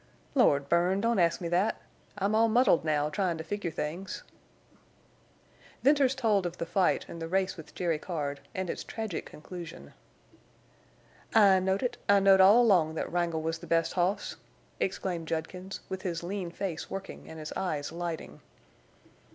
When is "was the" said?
13.43-13.67